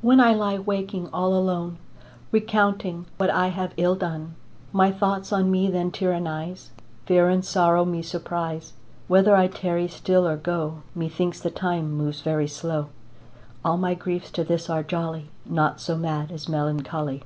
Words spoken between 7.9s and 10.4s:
surprise, Whether I tarry still or